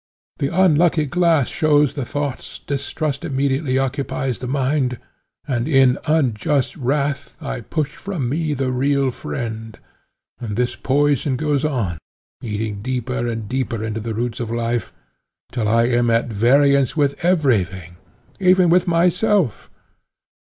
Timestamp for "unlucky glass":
0.47-1.47